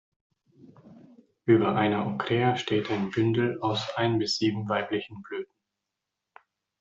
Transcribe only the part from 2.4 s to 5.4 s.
steht ein Bündel aus ein bis sieben weiblichen